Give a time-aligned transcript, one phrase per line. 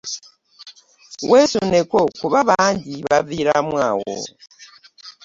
[1.31, 4.15] Weesuneko kuba bangi baviiramu awo!